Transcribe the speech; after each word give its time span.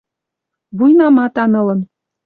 Вуйнаматан 0.77 1.51
ылын... 1.61 1.79